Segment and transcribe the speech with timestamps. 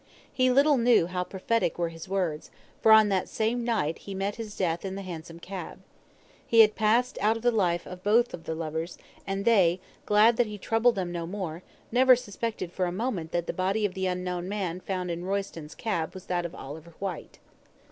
[0.33, 2.49] He little knew how prophetic were his words,
[2.81, 5.77] for on that same night he met his death in the hansom cab.
[6.43, 10.47] He had passed out of the life of both the lovers, and they, glad that
[10.47, 11.61] he troubled them no more,
[11.91, 15.75] never suspected for a moment that the body of the unknown man found in Royston's
[15.75, 17.37] cab was that of Oliver Whyte.